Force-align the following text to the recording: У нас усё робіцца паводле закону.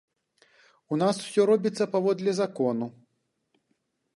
У 0.95 0.99
нас 1.01 1.19
усё 1.27 1.45
робіцца 1.51 1.83
паводле 1.93 2.31
закону. 2.41 2.85